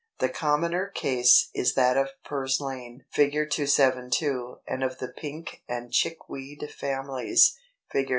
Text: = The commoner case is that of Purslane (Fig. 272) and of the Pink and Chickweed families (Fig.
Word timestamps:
= 0.13 0.17
The 0.17 0.29
commoner 0.29 0.87
case 0.87 1.51
is 1.53 1.75
that 1.75 1.95
of 1.95 2.09
Purslane 2.25 3.03
(Fig. 3.11 3.33
272) 3.51 4.57
and 4.67 4.83
of 4.83 4.97
the 4.97 5.09
Pink 5.09 5.61
and 5.69 5.91
Chickweed 5.91 6.67
families 6.75 7.55
(Fig. 7.91 8.09